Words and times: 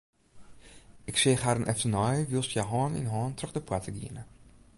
Ik 1.03 1.17
seach 1.17 1.41
harren 1.45 1.69
efternei 1.73 2.17
wylst 2.31 2.53
hja 2.53 2.63
hân 2.71 2.97
yn 2.99 3.11
hân 3.13 3.31
troch 3.37 3.55
de 3.55 3.61
poarte 3.67 3.91
giene. 3.99 4.23